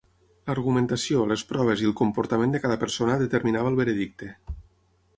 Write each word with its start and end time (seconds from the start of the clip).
L'argumentació, 0.51 1.25
les 1.33 1.43
proves 1.51 1.85
i 1.85 1.87
el 1.91 1.95
comportament 2.01 2.57
de 2.57 2.65
cada 2.65 2.81
persona 2.87 3.21
determinava 3.25 3.75
el 3.75 3.81
veredicte. 3.85 4.35